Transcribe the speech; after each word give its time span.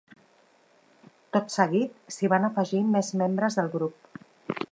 Tot 1.35 1.53
seguit, 1.57 2.01
s’hi 2.15 2.31
van 2.35 2.49
afegir 2.49 2.83
més 2.97 3.13
membres 3.23 3.61
del 3.61 3.73
grup. 3.79 4.21